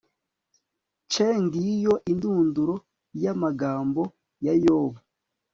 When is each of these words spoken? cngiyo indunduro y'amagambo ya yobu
cngiyo 1.11 1.93
indunduro 2.11 2.75
y'amagambo 3.23 4.01
ya 4.45 4.53
yobu 4.63 4.99